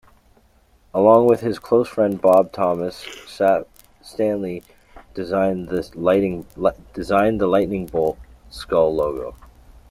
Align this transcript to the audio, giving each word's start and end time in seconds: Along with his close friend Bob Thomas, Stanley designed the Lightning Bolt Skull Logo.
Along 0.95 1.27
with 1.27 1.41
his 1.41 1.59
close 1.59 1.87
friend 1.87 2.19
Bob 2.19 2.51
Thomas, 2.51 3.05
Stanley 4.01 4.63
designed 5.13 5.67
the 5.67 5.87
Lightning 6.55 7.85
Bolt 7.85 8.17
Skull 8.49 8.95
Logo. 8.95 9.35